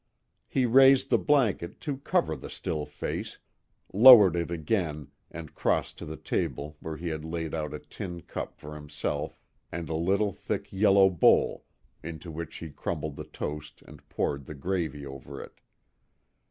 He 0.47 0.65
raised 0.65 1.11
the 1.11 1.19
blanket 1.19 1.79
to 1.81 1.97
cover 1.97 2.35
the 2.35 2.49
still 2.49 2.87
face, 2.87 3.37
lowered 3.93 4.35
it 4.35 4.49
again 4.49 5.09
and 5.29 5.53
crossed 5.53 5.99
to 5.99 6.07
the 6.07 6.17
table 6.17 6.75
where 6.79 6.97
he 6.97 7.15
laid 7.15 7.53
out 7.53 7.71
a 7.71 7.77
tincup 7.77 8.55
for 8.57 8.73
himself 8.73 9.37
and 9.71 9.89
a 9.89 9.93
little 9.95 10.31
thick 10.33 10.73
yellow 10.73 11.11
bowl 11.11 11.65
into 12.01 12.31
which 12.31 12.55
he 12.55 12.71
crumbled 12.71 13.15
the 13.15 13.25
toast 13.25 13.83
and 13.85 14.09
poured 14.09 14.45
the 14.47 14.55
gravy 14.55 15.05
over 15.05 15.39
it. 15.39 15.59